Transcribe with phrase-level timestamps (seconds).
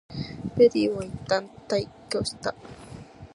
[0.57, 2.55] ペリーはいったん退去した。